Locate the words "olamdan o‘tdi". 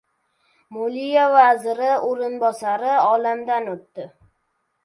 3.11-4.09